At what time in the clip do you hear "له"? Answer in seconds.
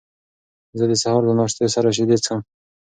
1.27-1.33